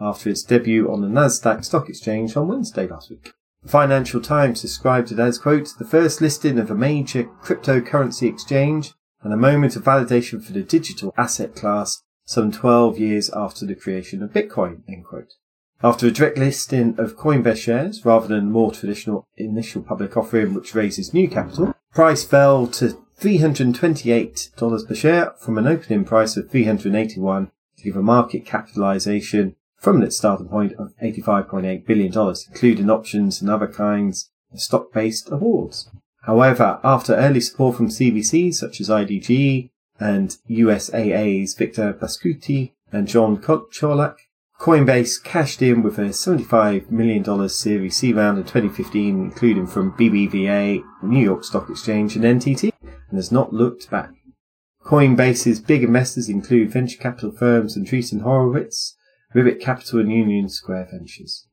[0.00, 3.32] after its debut on the Nasdaq Stock Exchange on Wednesday last week.
[3.62, 8.92] The Financial Times described it as, quote, the first listing of a major cryptocurrency exchange
[9.22, 13.74] and a moment of validation for the digital asset class some 12 years after the
[13.74, 15.34] creation of Bitcoin, end quote.
[15.82, 20.74] After a direct listing of Coinbase shares rather than more traditional initial public offering which
[20.74, 27.52] raises new capital, price fell to $328 per share from an opening price of 381
[27.76, 33.48] to give a market capitalization from its starting point of $85.8 billion, including options and
[33.48, 35.88] other kinds of stock-based awards.
[36.22, 43.38] However, after early support from CVCs such as IDG and USAA's Victor Pascucci and John
[43.38, 44.16] Kocholak,
[44.60, 50.82] Coinbase cashed in with a $75 million Series C round in 2015, including from BBVA,
[51.02, 52.71] New York Stock Exchange, and NTT,
[53.12, 54.10] and has not looked back.
[54.84, 58.96] Coinbase's big investors include venture capital firms Andreessen Horowitz,
[59.32, 61.46] Ribbit Capital, and Union Square Ventures.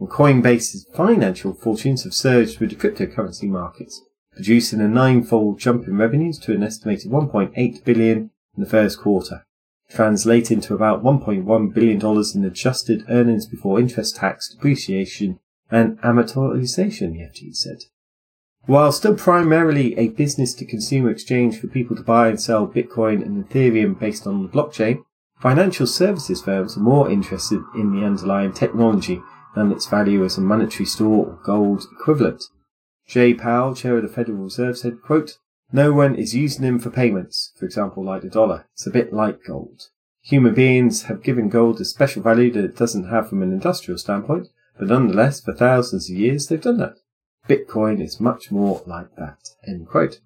[0.00, 4.02] And Coinbase's financial fortunes have surged with the cryptocurrency markets,
[4.34, 9.44] producing a ninefold jump in revenues to an estimated 1.8 billion in the first quarter
[9.92, 12.00] translating to about $1.1 billion
[12.34, 15.38] in adjusted earnings before interest, tax, depreciation,
[15.70, 17.78] and amortization, the FT said.
[18.66, 23.20] While still primarily a business to consumer exchange for people to buy and sell Bitcoin
[23.20, 25.02] and Ethereum based on the blockchain,
[25.40, 29.20] financial services firms are more interested in the underlying technology
[29.56, 32.44] than its value as a monetary store or gold equivalent.
[33.08, 35.38] Jay Powell, chair of the Federal Reserve, said, quote,
[35.72, 38.66] no one is using them for payments, for example, like the dollar.
[38.74, 39.88] It's a bit like gold.
[40.22, 43.98] Human beings have given gold a special value that it doesn't have from an industrial
[43.98, 44.48] standpoint,
[44.78, 46.94] but nonetheless, for thousands of years, they've done that.
[47.48, 49.38] Bitcoin is much more like that.
[49.66, 50.20] End quote.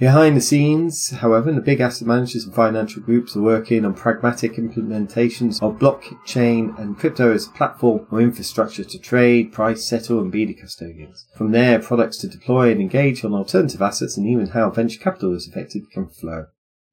[0.00, 4.54] Behind the scenes, however, the big asset managers and financial groups are working on pragmatic
[4.54, 10.32] implementations of blockchain and crypto as a platform or infrastructure to trade, price settle, and
[10.32, 11.26] be the custodians.
[11.36, 15.34] From there, products to deploy and engage on alternative assets and even how venture capital
[15.34, 16.46] is affected can flow.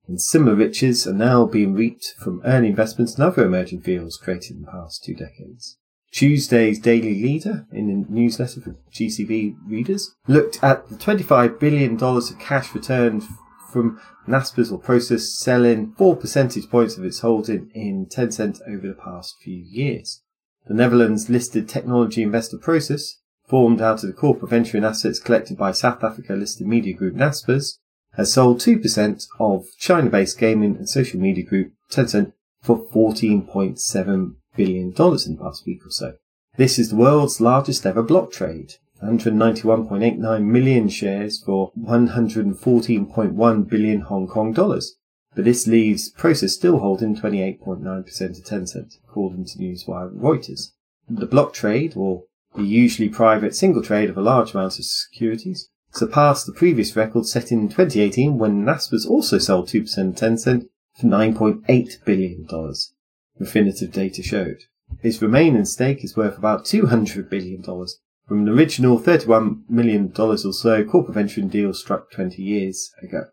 [0.06, 4.58] And similar riches are now being reaped from early investments in other emerging fields created
[4.58, 5.78] in the past two decades.
[6.12, 12.40] Tuesday's Daily Leader, in a newsletter for GCV readers, looked at the $25 billion of
[12.40, 13.24] cash returned
[13.72, 18.94] from Naspers or Prosus selling 4 percentage points of its holding in Tencent over the
[18.94, 20.24] past few years.
[20.66, 25.58] The Netherlands listed technology investor Prosus, formed out of the corporate venture and assets collected
[25.58, 27.78] by South Africa listed media group Naspers,
[28.14, 35.26] has sold 2% of China-based gaming and social media group Tencent for 14.7 billion dollars
[35.26, 36.16] in the past week or so.
[36.58, 38.74] This is the world's largest ever block trade.
[39.04, 44.96] 191.89 million shares for 114.1 billion Hong Kong dollars.
[45.36, 50.72] But this leaves Prosus still holding 28.9% of Tencent, according to Newswire Reuters.
[51.08, 52.24] The block trade, or
[52.56, 57.28] the usually private single trade of a large amount of securities, surpassed the previous record
[57.28, 62.48] set in 2018 when Naspers also sold 2% of Tencent for $9.8 billion.
[63.40, 64.64] Refinitiv data showed.
[65.02, 70.84] His remaining stake is worth about $200 billion from an original $31 million or so
[70.84, 73.26] corporate venturing deal struck 20 years ago.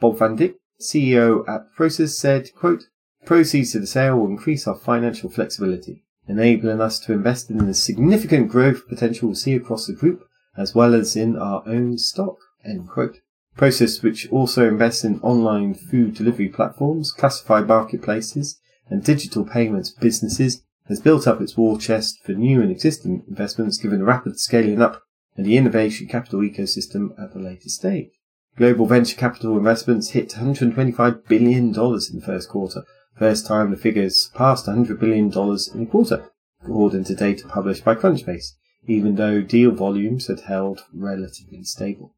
[0.00, 2.84] Bob Van Dijk, CEO at Prosus, said, quote,
[3.24, 7.74] Proceeds of the sale will increase our financial flexibility, enabling us to invest in the
[7.74, 10.26] significant growth potential we see across the group
[10.56, 12.36] as well as in our own stock.
[12.64, 13.18] End quote.
[13.56, 18.58] Prosus which also invests in online food delivery platforms, classified marketplaces,
[18.88, 23.78] and digital payments businesses has built up its war chest for new and existing investments
[23.78, 25.02] given the rapid scaling up
[25.36, 28.10] and the innovation capital ecosystem at the later stage.
[28.56, 32.84] Global venture capital investments hit $125 billion in the first quarter,
[33.16, 35.32] first time the figures surpassed $100 billion
[35.74, 36.28] in a quarter,
[36.62, 38.52] according to data published by Crunchbase,
[38.86, 42.14] even though deal volumes had held relatively stable.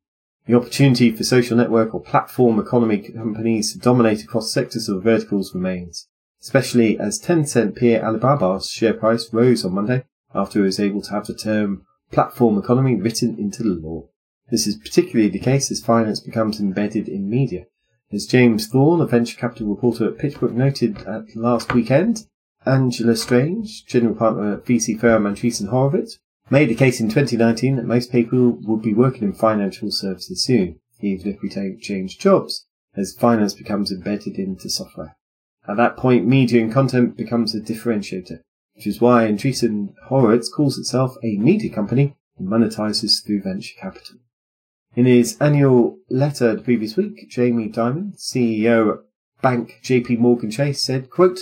[0.46, 5.54] The opportunity for social network or platform economy companies to dominate across sectors or verticals
[5.54, 6.08] remains,
[6.44, 10.04] especially as Tencent peer Alibaba's share price rose on Monday
[10.34, 14.06] after it was able to have the term platform economy written into the law.
[14.50, 17.64] This is particularly the case as finance becomes embedded in media.
[18.12, 22.26] As James Thorne, a venture capital reporter at PitchBook, noted at last weekend,
[22.66, 26.18] Angela Strange, general partner at VC firm Andreessen Horowitz,
[26.50, 30.78] made the case in 2019 that most people would be working in financial services soon,
[31.00, 35.16] even if we don't change jobs, as finance becomes embedded into software.
[35.66, 38.40] At that point, media and content becomes a differentiator,
[38.74, 44.16] which is why Andreessen Horowitz calls itself a media company and monetizes through venture capital.
[44.94, 48.98] In his annual letter the previous week, Jamie Dimon, CEO at
[49.42, 51.40] bank JP Morgan Chase, said, quote,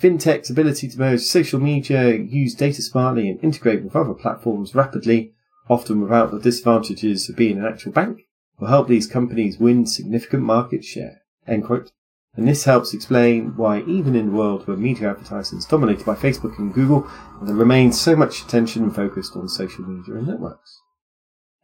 [0.00, 5.32] FinTech's ability to merge social media, use data smartly, and integrate with other platforms rapidly,
[5.68, 8.22] often without the disadvantages of being an actual bank,
[8.58, 11.22] will help these companies win significant market share.
[11.46, 11.90] End quote.
[12.36, 16.16] And this helps explain why, even in a world where media advertising is dominated by
[16.16, 17.08] Facebook and Google,
[17.42, 20.80] there remains so much attention focused on social media and networks.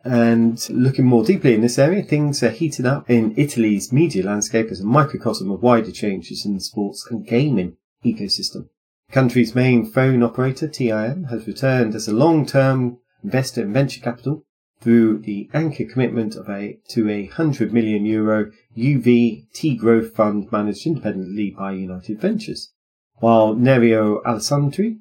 [0.05, 4.69] And looking more deeply in this area, things are heating up in Italy's media landscape
[4.71, 8.69] as a microcosm of wider changes in the sports and gaming ecosystem.
[9.09, 14.47] The country's main phone operator, TIM, has returned as a long-term investor in venture capital
[14.81, 20.87] through the anchor commitment of a to a 100 million euro UVT growth fund managed
[20.87, 22.73] independently by United Ventures.
[23.19, 24.99] While Nerio Alessandri,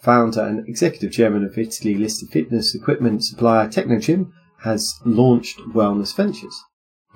[0.00, 4.32] founder and executive chairman of Italy listed fitness equipment supplier Technogym,
[4.62, 6.64] has launched Wellness Ventures.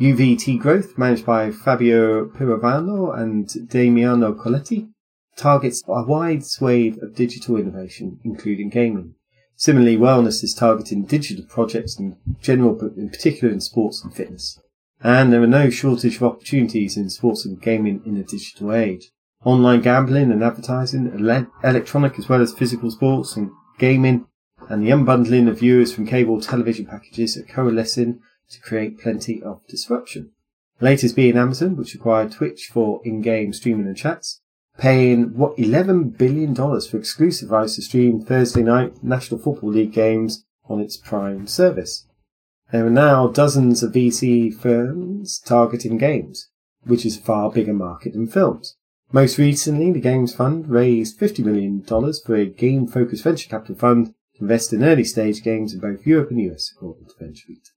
[0.00, 4.88] UVT Growth, managed by Fabio Pirovano and Damiano Coletti,
[5.36, 9.14] targets a wide swathe of digital innovation, including gaming.
[9.56, 14.60] Similarly, Wellness is targeting digital projects in general, but in particular in sports and fitness.
[15.02, 19.10] And there are no shortage of opportunities in sports and gaming in a digital age.
[19.44, 24.26] Online gambling and advertising, ele- electronic as well as physical sports and gaming
[24.68, 28.20] and the unbundling of viewers from cable television packages are coalescing
[28.50, 30.30] to create plenty of disruption.
[30.80, 34.40] Latest being Amazon, which acquired Twitch for in-game streaming and chats,
[34.78, 40.44] paying what $11 billion for exclusive rights to stream Thursday night National Football League games
[40.68, 42.06] on its Prime service.
[42.72, 46.48] There are now dozens of VC firms targeting games,
[46.84, 48.76] which is a far bigger market than films.
[49.12, 54.42] Most recently, the Games Fund raised $50 million for a game-focused venture capital fund to
[54.42, 57.68] invest in early stage games in both Europe and the US, according to VentureBeat.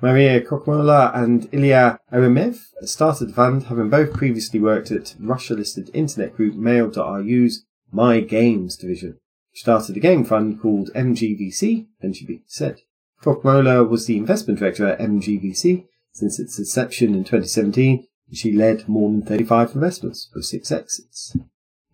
[0.00, 6.36] Maria Kochmola and Ilya Eremeev started the fund, having both previously worked at Russia-listed internet
[6.36, 9.18] group Mail.ru's My Games division,
[9.50, 12.82] which started a game fund called MGVC, VentureBeat said.
[13.20, 18.88] Kochmola was the investment director at MGVC since its inception in 2017, and she led
[18.88, 21.36] more than 35 investments for six exits.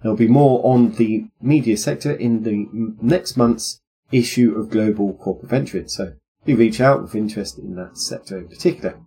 [0.02, 2.68] There'll be more on the media sector in the
[3.00, 3.80] next month's
[4.12, 5.88] issue of Global Corporate Venture.
[5.88, 6.12] So
[6.46, 8.98] do reach out with interest in that sector in particular.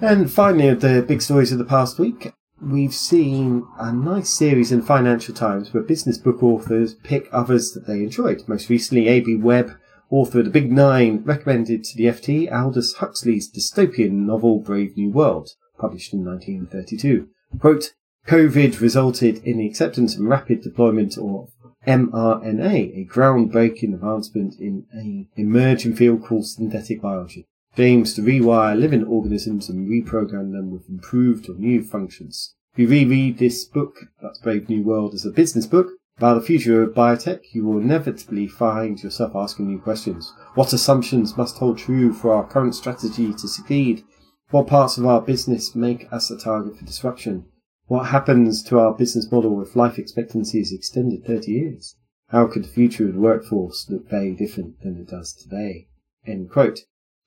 [0.00, 4.72] And finally, of the big stories of the past week, we've seen a nice series
[4.72, 8.42] in Financial Times where business book authors pick others that they enjoyed.
[8.48, 9.76] Most recently, Amy Webb,
[10.10, 15.10] author of The Big Nine, recommended to the FT Aldous Huxley's dystopian novel Brave New
[15.10, 17.28] World, published in 1932.
[17.60, 17.92] Quote,
[18.26, 21.50] COVID resulted in the acceptance and rapid deployment of
[21.86, 27.46] mRNA, a groundbreaking advancement in an emerging field called synthetic biology.
[27.76, 32.54] It aims to rewire living organisms and reprogram them with improved or new functions.
[32.72, 36.46] If you reread this book, that's Brave New World, as a business book about the
[36.46, 40.32] future of biotech, you will inevitably find yourself asking new questions.
[40.54, 44.04] What assumptions must hold true for our current strategy to succeed?
[44.50, 47.46] What parts of our business make us a target for disruption?
[47.86, 51.96] What happens to our business model if life expectancy is extended 30 years?
[52.28, 55.88] How could the future of the workforce look very different than it does today?
[56.26, 56.80] End quote.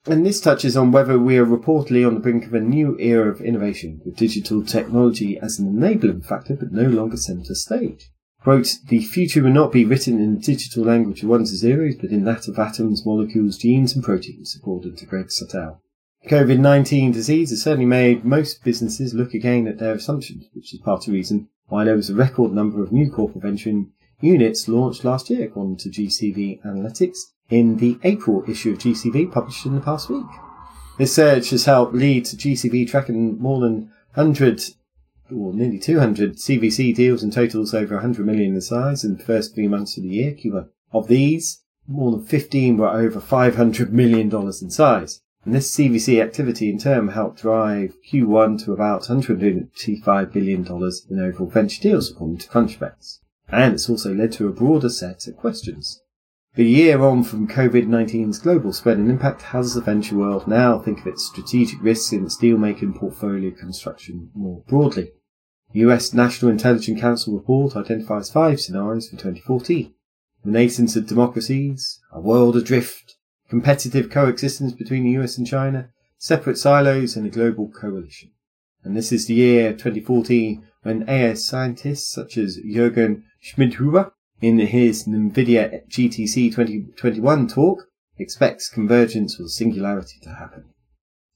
[0.06, 3.30] And this touches on whether we are reportedly on the brink of a new era
[3.30, 8.10] of innovation, with digital technology as an enabling factor but no longer centre stage.
[8.40, 11.96] Quote, the future will not be written in the digital language of ones and zeros,
[11.96, 15.80] but in that of atoms, molecules, genes, and proteins, according to Greg Suttel.
[16.26, 21.00] COVID-19 disease has certainly made most businesses look again at their assumptions, which is part
[21.00, 23.84] of the reason why there was a record number of new corporate venture
[24.20, 27.18] units launched last year, according to GCV Analytics,
[27.50, 30.26] in the April issue of GCV published in the past week.
[30.98, 34.62] This surge has helped lead to GCV tracking more than 100
[35.30, 39.54] or nearly 200 CVC deals and totals over 100 million in size in the first
[39.54, 40.36] three months of the year,
[40.92, 45.20] Of these, more than 15 were over $500 million in size.
[45.48, 51.48] And this CVC activity in turn helped drive Q1 to about $185 billion in overall
[51.48, 53.20] venture deals according to Crunchbase.
[53.48, 56.02] And it's also led to a broader set of questions.
[56.58, 60.78] A year on from COVID-19's global spread and impact, how does the venture world now
[60.78, 65.12] think of its strategic risks in its deal-making portfolio construction more broadly?
[65.72, 69.94] The US National Intelligence Council report identifies five scenarios for 2014.
[70.44, 73.07] Renaissance of democracies, a world adrift,
[73.48, 78.30] competitive coexistence between the US and China, separate silos, and a global coalition.
[78.84, 85.06] And this is the year 2014 when AI scientists such as Jürgen Schmidhuber in his
[85.06, 87.84] NVIDIA GTC 2021 talk
[88.18, 90.64] expects convergence or singularity to happen.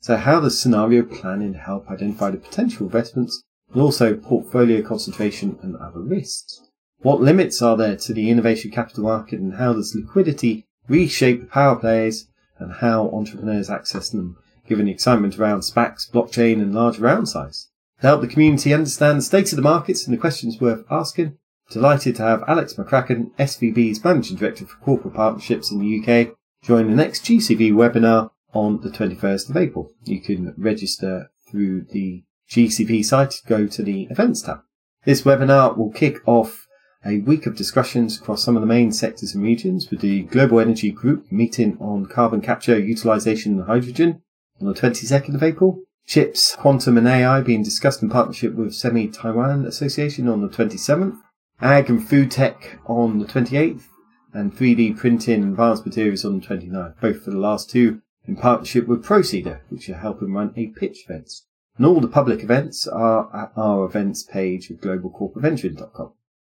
[0.00, 3.42] So how does scenario planning help identify the potential investments
[3.72, 6.60] and also portfolio concentration and other risks?
[6.98, 11.74] What limits are there to the innovation capital market and how does liquidity reshape power
[11.74, 14.36] players and how entrepreneurs access them
[14.68, 17.68] given the excitement around SPACs, blockchain and large round size?
[18.00, 21.38] To help the community understand the state of the markets and the questions worth asking,
[21.70, 26.90] Delighted to have Alex McCracken, SVB's Managing Director for Corporate Partnerships in the UK, join
[26.90, 29.90] the next GCV webinar on the 21st of April.
[30.04, 34.60] You can register through the GCV site, go to the Events tab.
[35.06, 36.68] This webinar will kick off
[37.04, 40.60] a week of discussions across some of the main sectors and regions with the Global
[40.60, 44.22] Energy Group meeting on carbon capture, utilization and hydrogen
[44.60, 45.82] on the 22nd of April.
[46.06, 51.16] Chips, quantum and AI being discussed in partnership with Semi Taiwan Association on the 27th.
[51.60, 53.84] Ag and Food Tech on the 28th,
[54.32, 58.36] and 3D Printing and Advanced Materials on the 29th, both for the last two in
[58.36, 61.46] partnership with Proceeder, which are helping run a pitch events.
[61.76, 66.12] And all the public events are at our events page at globalcorporateventuring.com.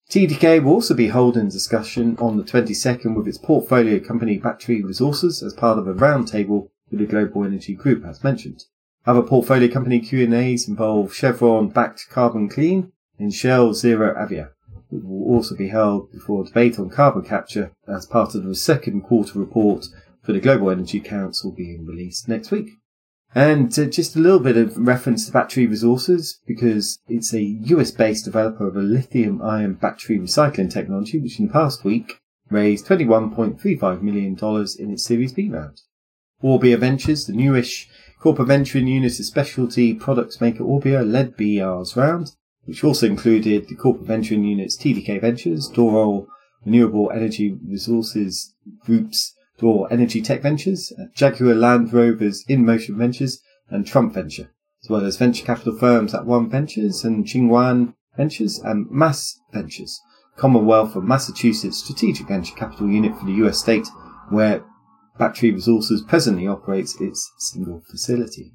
[0.10, 5.44] TDK will also be holding discussion on the 22nd with its portfolio company Battery Resources
[5.44, 8.64] as part of a roundtable with the Global Energy Group, as mentioned.
[9.06, 14.52] Other portfolio company Q&As involve Chevron backed Carbon Clean and Shell Zero Avia
[14.94, 18.56] It will also be held before a debate on carbon capture as part of the
[18.56, 19.88] second quarter report
[20.24, 22.70] for the Global Energy Council being released next week.
[23.38, 27.92] And uh, just a little bit of reference to battery resources because it's a US
[27.92, 32.88] based developer of a lithium ion battery recycling technology, which in the past week raised
[32.88, 34.36] $21.35 million
[34.80, 35.82] in its Series B round.
[36.44, 37.88] Orbia Ventures, the newish
[38.20, 42.32] corporate venturing unit of specialty products maker Orbia, led BR's round
[42.66, 46.28] which also included the corporate venturing units TDK Ventures, Doral
[46.66, 48.54] Renewable Energy Resources
[48.86, 54.52] Group's Doral Energy Tech Ventures, uh, Jaguar Land Rover's InMotion Ventures, and TRUMPF Venture,
[54.84, 60.00] as well as venture capital firms at One Ventures and Chingwan Ventures and Mass Ventures,
[60.36, 63.88] Commonwealth of Massachusetts Strategic Venture Capital Unit for the US state,
[64.30, 64.64] where
[65.18, 68.54] Battery Resources presently operates its single facility.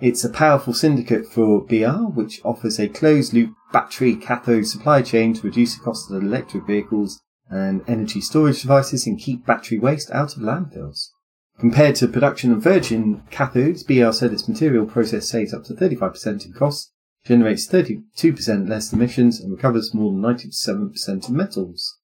[0.00, 5.32] It's a powerful syndicate for BR, which offers a closed loop battery cathode supply chain
[5.34, 7.21] to reduce the cost of electric vehicles
[7.52, 11.10] and energy storage devices and keep battery waste out of landfills.
[11.58, 16.46] Compared to production of virgin cathodes, BL said its material process saves up to 35%
[16.46, 16.90] in costs,
[17.24, 21.98] generates 32% less emissions, and recovers more than 97% of metals.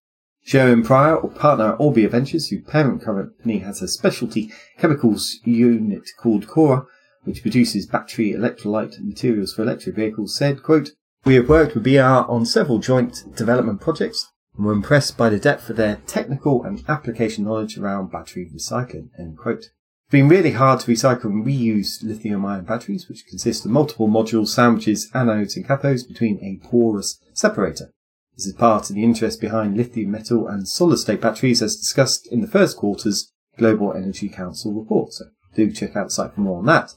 [0.45, 6.09] Sharon Pryor, or partner at Orbia Ventures, whose parent company has a specialty chemicals unit
[6.19, 6.87] called Koura,
[7.25, 10.90] which produces battery electrolyte materials for electric vehicles, said, quote,
[11.25, 15.38] We have worked with BR on several joint development projects and were impressed by the
[15.38, 19.61] depth of their technical and application knowledge around battery recycling, end quote.
[19.61, 24.09] It's been really hard to recycle and reuse lithium ion batteries, which consist of multiple
[24.09, 27.93] modules, sandwiches, anodes, and cathodes between a porous separator.
[28.37, 32.27] This is part of the interest behind lithium metal and solid state batteries as discussed
[32.27, 35.12] in the first quarter's Global Energy Council report.
[35.12, 36.95] So do check out the site for more on that.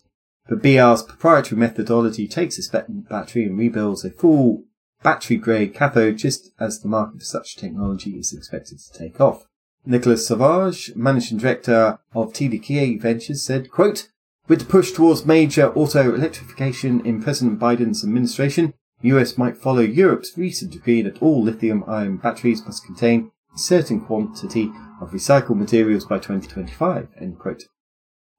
[0.48, 4.63] But BR's proprietary methodology takes spent battery and rebuilds a full
[5.03, 9.46] battery grade cathode just as the market for such technology is expected to take off.
[9.86, 14.10] Nicolas Sauvage, managing director of TDK Ventures, said, quote,
[14.48, 20.38] with the push towards major auto electrification in President Biden's administration, US might follow Europe's
[20.38, 26.05] recent decree that all lithium ion batteries must contain a certain quantity of recycled materials
[26.05, 27.63] by 2025, end quote.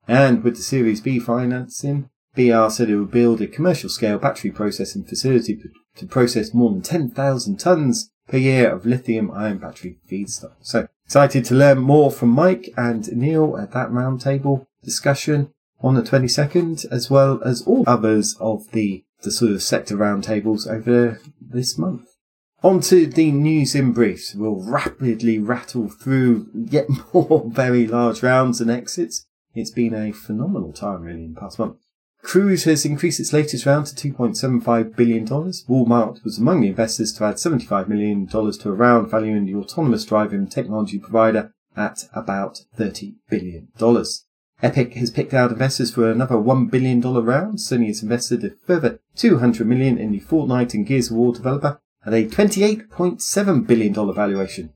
[0.06, 4.50] And with the Series B financing, BR said it would build a commercial scale battery
[4.50, 5.54] processing facility
[5.96, 10.54] to process more than 10,000 tons per year of lithium ion battery feedstock.
[10.60, 16.02] So excited to learn more from Mike and Neil at that roundtable discussion on the
[16.02, 21.76] 22nd, as well as all others of the, the sort of sector roundtables over this
[21.76, 22.08] month.
[22.62, 24.34] On to the news in briefs.
[24.36, 29.26] We'll rapidly rattle through yet more very large rounds and exits.
[29.54, 31.78] It's been a phenomenal time really in the past month.
[32.22, 35.26] Cruise has increased its latest round to $2.75 billion.
[35.26, 40.04] Walmart was among the investors to add $75 million to a round valuing the autonomous
[40.04, 43.68] driving technology provider at about $30 billion.
[44.62, 47.58] Epic has picked out investors for another $1 billion round.
[47.58, 51.80] Sony has invested a further 200 million in the Fortnite and Gears of War developer
[52.06, 54.72] at a $28.7 billion valuation,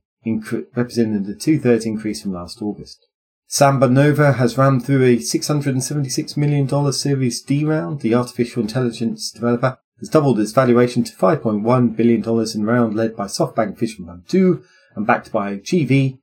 [0.75, 3.06] representing the two-thirds increase from last August.
[3.49, 8.01] SambaNova has ran through a $676 million Series D round.
[8.01, 12.25] The artificial intelligence developer has doubled its valuation to $5.1 billion
[12.55, 14.65] in round led by SoftBank Vision Fund 2
[14.97, 16.19] and backed by GV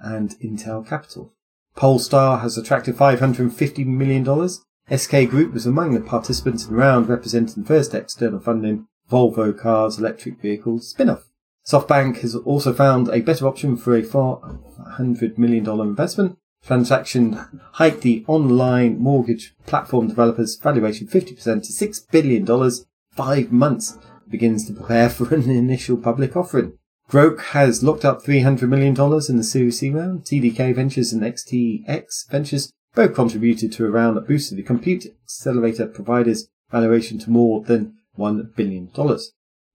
[0.00, 1.34] and Intel Capital.
[1.74, 4.48] Polestar has attracted $550 million.
[4.96, 9.98] SK Group was among the participants in round representing the first external funding Volvo Cars
[9.98, 11.24] electric vehicle spin-off.
[11.66, 16.38] SoftBank has also found a better option for a $400 million investment.
[16.66, 17.38] Transaction
[17.74, 22.72] hiked the online mortgage platform developers valuation 50% to $6 billion.
[23.12, 23.98] Five months
[24.28, 26.74] begins to prepare for an initial public offering.
[27.10, 28.94] Groq has locked up $300 million
[29.28, 30.24] in the Series C round.
[30.24, 35.86] TDK Ventures and XTX Ventures both contributed to a round that boosted the compute accelerator
[35.86, 38.90] provider's valuation to more than $1 billion.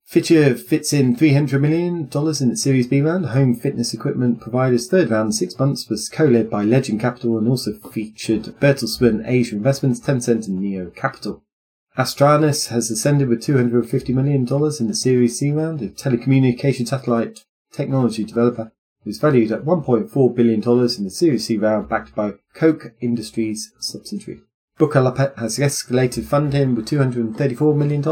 [0.05, 3.27] FITURE fits in $300 million in its Series B round.
[3.27, 7.73] Home fitness equipment provider's third round six months was co-led by Legend Capital and also
[7.73, 11.43] featured Bertelsmann Asia Investments, Tencent and Neo Capital.
[11.97, 15.81] Astranis has ascended with $250 million in the Series C round.
[15.81, 18.71] A telecommunication satellite technology developer
[19.05, 24.41] is valued at $1.4 billion in the Series C round backed by Koch Industries subsidiary.
[24.79, 28.03] Bukalapak has escalated funding with $234 million.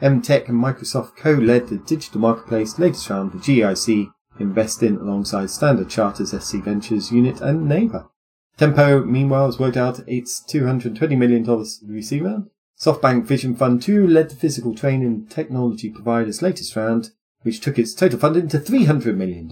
[0.00, 6.32] Emtek and Microsoft co-led the digital marketplace latest round, the GIC, investing alongside Standard Chartered's
[6.42, 8.08] SC Ventures unit and Naver.
[8.56, 12.48] Tempo, meanwhile, has worked out its $220 million VC round.
[12.78, 17.10] SoftBank Vision Fund 2 led the physical training technology provider's latest round,
[17.42, 19.50] which took its total funding to $300 million.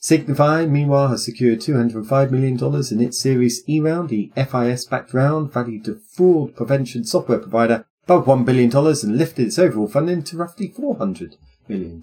[0.00, 2.56] Signifyd, meanwhile, has secured $205 million
[2.92, 8.26] in its Series E round, the FIS-backed round, valued to fraud prevention software provider above
[8.26, 11.34] $1 billion and lifted its overall funding to roughly $400
[11.68, 12.00] million.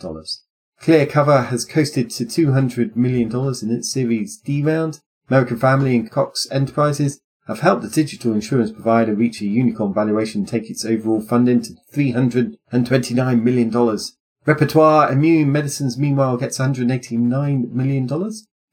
[0.81, 4.99] Clearcover has coasted to $200 million in its Series D round.
[5.29, 10.41] American Family and Cox Enterprises have helped the digital insurance provider reach a unicorn valuation
[10.41, 13.99] and take its overall funding to $329 million.
[14.45, 18.07] Repertoire Immune Medicines, meanwhile, gets $189 million.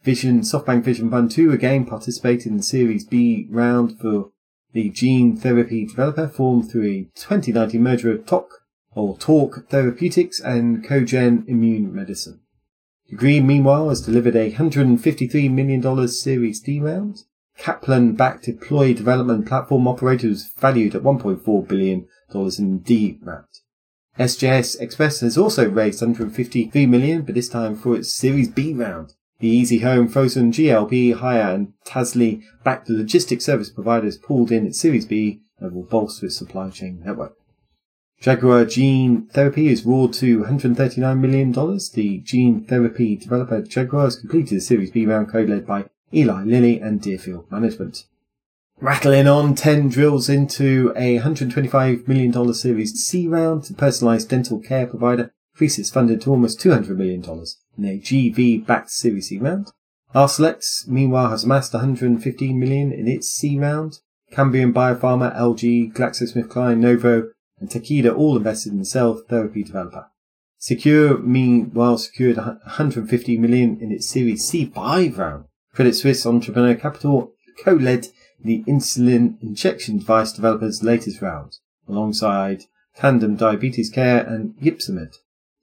[0.02, 4.30] Vision, SoftBank Vision Fund 2 again participated in the Series B round for
[4.72, 8.48] the gene therapy developer formed through a 2019 merger of TOC
[8.92, 12.40] or Torque Therapeutics and Cogen Immune Medicine.
[13.09, 17.24] Degree, meanwhile, has delivered a $153 million Series D round.
[17.59, 22.06] Kaplan backed deploy development platform operators valued at $1.4 billion
[22.59, 23.46] in D round.
[24.18, 29.14] SJS Express has also raised 153 million, but this time for its Series B round.
[29.40, 34.66] The Easy Home, Frozen, GLP, Hire, and Tasly backed the logistics service providers pulled in
[34.66, 37.35] its Series B and will bolster its supply chain network.
[38.20, 41.53] Jaguar Gene Therapy is roared to $139 million.
[41.53, 46.44] The gene therapy developer Jaguar has completed a Series B round co led by Eli
[46.44, 48.05] Lilly and Deerfield Management.
[48.79, 53.64] Rattling on, 10 drills into a $125 million Series C round.
[53.64, 57.22] The personalized dental care provider increases funded to almost $200 million
[57.76, 59.70] in a GV-backed Series C round.
[60.14, 64.00] Arcellx, meanwhile, has amassed 115 million in its C round.
[64.33, 70.06] Cambium Biopharma, LG, GlaxoSmithKline, Novo, and Takeda all invested in the cell therapy developer.
[70.61, 75.44] CeQur, meanwhile, secured $150 million in its Series C5 round.
[75.74, 77.33] Credit Suisse Entrepreneur Capital
[77.64, 78.09] co-led
[78.42, 85.14] the insulin injection device developers' latest round, alongside Tandem Diabetes Care and Ypsomed.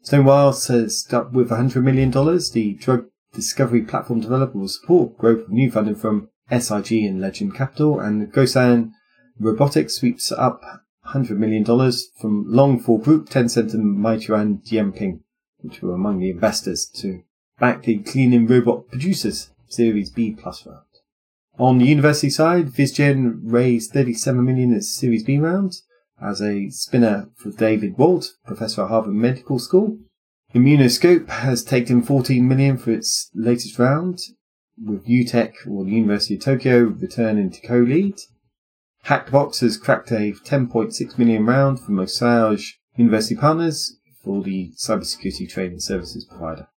[0.07, 2.11] Stonewall says stuck with $100 million.
[2.11, 7.53] The drug discovery platform developer will support growth of new funding from SIG and Legend
[7.53, 8.91] Capital, and Gaussian
[9.37, 10.61] Robotics sweeps up
[11.07, 15.23] $100 million from Longfor Group, Tencent, and Meituan Dianping,
[15.57, 17.23] which were among the investors to
[17.59, 20.85] back the cleaning robot producers Series B plus round.
[21.59, 25.81] On the university side, VizGen raised 37 million in Series B round
[26.21, 29.99] as a spinner for David Walt, professor at Harvard Medical School.
[30.55, 34.19] Immunoscope has taken 14 million for its latest round,
[34.83, 38.15] with UTEC or the University of Tokyo returning to co-lead.
[39.05, 45.79] Hackbox has cracked a 10.6 million round from Osage University Partners for the cybersecurity training
[45.79, 46.67] services provider.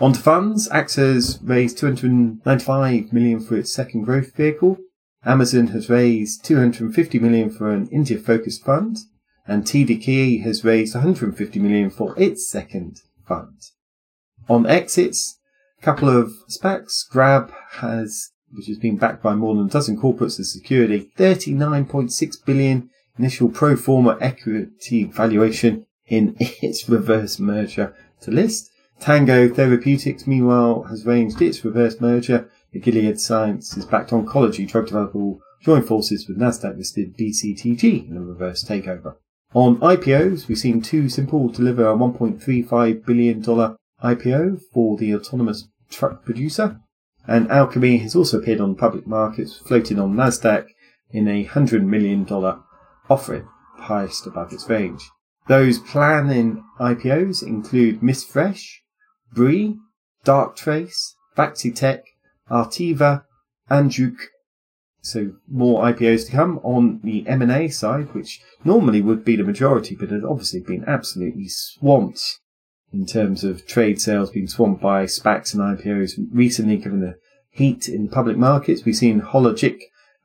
[0.00, 4.78] On to funds, AXA raised 295 million for its second growth vehicle.
[5.26, 8.98] Amazon has raised 250 million for an India-focused fund,
[9.46, 13.56] and TDK has raised 150 million for its second fund.
[14.48, 15.38] On exits,
[15.80, 17.08] a couple of SPACs.
[17.08, 22.44] Grab has, which has been backed by more than a dozen corporates as security, 39.6
[22.44, 28.70] billion initial pro forma equity valuation in its reverse merger to list.
[29.00, 32.48] Tango Therapeutics, meanwhile, has arranged its reverse merger.
[32.74, 38.16] The Gilead Sciences backed oncology drug developer will join forces with Nasdaq listed BCTG in
[38.16, 39.14] a reverse takeover.
[39.54, 46.80] On IPOs, we've seen TuSimple deliver a $1.35 billion IPO for the autonomous truck producer.
[47.28, 50.66] And Alchemy has also appeared on public markets, floated on Nasdaq
[51.10, 52.26] in a $100 million
[53.08, 55.08] offering, highest above its range.
[55.46, 58.82] Those planning IPOs include Miss Fresh,
[59.32, 59.76] Brie,
[60.24, 62.02] Darktrace, Vaccitech,
[62.54, 63.24] Artiva,
[63.68, 64.30] and Juke
[65.04, 69.94] so more IPOs to come on the M&A side, which normally would be the majority,
[69.94, 72.38] but has obviously been absolutely swamped
[72.90, 77.16] in terms of trade sales being swamped by SPACs and IPOs recently, given the
[77.50, 78.84] heat in public markets.
[78.84, 79.78] We've seen Hologic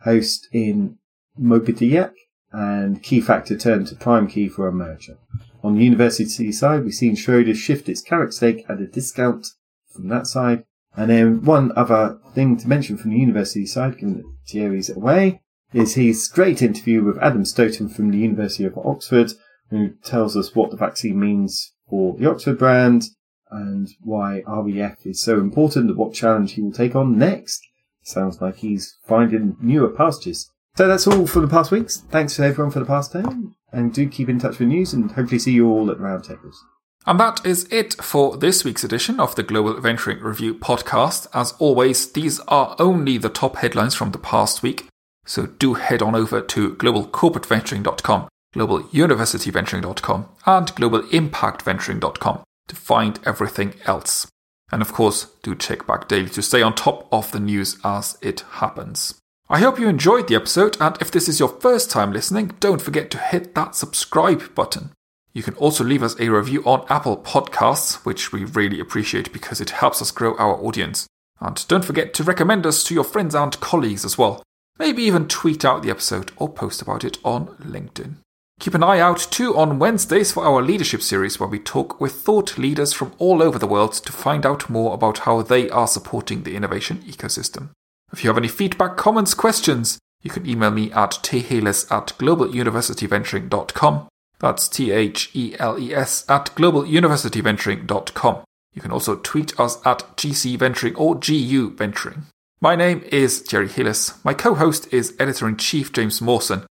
[0.04, 0.98] host in
[1.38, 2.14] Mobidiag
[2.54, 5.18] and Keyfactor turn to Prime Key for a merger.
[5.62, 9.48] On the university side, we've seen Schroeder shift its Carrick stake at a discount
[9.94, 10.64] from that side.
[11.00, 15.42] And then one other thing to mention from the university side, given that Thierry's away,
[15.72, 19.32] is his great interview with Adam Stoten from the University of Oxford,
[19.70, 23.04] who tells us what the vaccine means for the Oxford brand
[23.50, 27.62] and why REF is so important and what challenge he will take on next.
[28.04, 30.52] Sounds like he's finding newer pastures.
[30.76, 32.04] So that's all for the past weeks.
[32.10, 35.10] Thanks to everyone for the past time, and do keep in touch with news and
[35.10, 36.58] hopefully see you all at roundtables.
[37.06, 41.28] And that is it for this week's edition of the Global Venturing Review podcast.
[41.34, 44.88] As always, these are only the top headlines from the past week,
[45.26, 54.28] so do head on over to globalcorporateventuring.com, globaluniversityventuring.com, and globalimpactventuring.com to find everything else.
[54.72, 58.18] And of course, do check back daily to stay on top of the news as
[58.22, 59.16] it happens.
[59.50, 62.82] I hope you enjoyed the episode, and if this is your first time listening, don't
[62.82, 64.92] forget to hit that subscribe button.
[65.40, 69.62] You can also leave us a review on Apple Podcasts, which we really appreciate because
[69.62, 71.08] it helps us grow our audience.
[71.40, 74.44] And don't forget to recommend us to your friends and colleagues as well.
[74.78, 78.16] Maybe even tweet out the episode or post about it on LinkedIn.
[78.60, 82.16] Keep an eye out too on Wednesdays for our leadership series where we talk with
[82.16, 85.88] thought leaders from all over the world to find out more about how they are
[85.88, 87.70] supporting the innovation ecosystem.
[88.12, 94.09] If you have any feedback, comments, questions, you can email me at theles at globaluniversityventuring.com
[94.40, 98.44] that's T H E L E S at globaluniversityventuring.com.
[98.74, 102.24] You can also tweet us at GC Venturing or GU Venturing.
[102.62, 104.24] My name is Thierry Heles.
[104.24, 106.66] My co host is editor in chief James Mawson.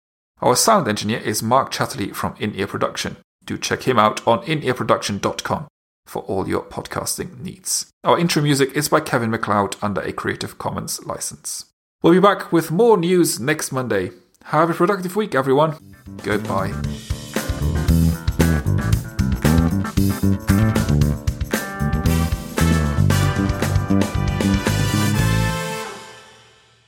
[0.42, 3.18] Our sound engineer is Mark Chatterley from In Ear Production.
[3.46, 5.68] Do check him out on inearproduction.com
[6.06, 7.88] for all your podcasting needs.
[8.04, 11.66] Our intro music is by Kevin MacLeod under a Creative Commons license.
[12.04, 14.12] We'll be back with more news next Monday.
[14.46, 15.78] Have a productive week, everyone.
[16.24, 16.74] Goodbye.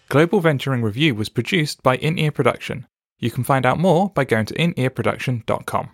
[0.10, 2.88] Global Venturing Review was produced by In Ear Production.
[3.20, 5.90] You can find out more by going to inearproduction.com.